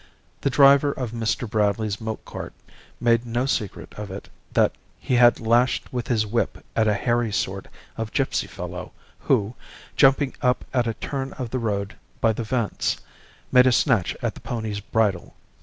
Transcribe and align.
The 0.41 0.49
driver 0.49 0.91
of 0.93 1.11
Mr. 1.11 1.47
Bradley's 1.47 2.01
milk 2.01 2.25
cart 2.25 2.53
made 2.99 3.23
no 3.23 3.45
secret 3.45 3.93
of 3.99 4.09
it 4.09 4.29
that 4.51 4.73
he 4.99 5.13
had 5.17 5.39
lashed 5.39 5.93
with 5.93 6.07
his 6.07 6.25
whip 6.25 6.65
at 6.75 6.87
a 6.87 6.95
hairy 6.95 7.31
sort 7.31 7.67
of 7.97 8.11
gipsy 8.11 8.47
fellow 8.47 8.93
who, 9.19 9.53
jumping 9.95 10.33
up 10.41 10.65
at 10.73 10.87
a 10.87 10.95
turn 10.95 11.33
of 11.33 11.51
the 11.51 11.59
road 11.59 11.97
by 12.19 12.33
the 12.33 12.43
Vents, 12.43 12.97
made 13.51 13.67
a 13.67 13.71
snatch 13.71 14.17
at 14.23 14.33
the 14.33 14.41
pony's 14.41 14.79
bridle. 14.79 15.35